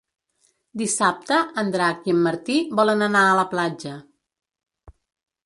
[0.81, 3.95] Dissabte en Drac i en Martí volen anar a la platja.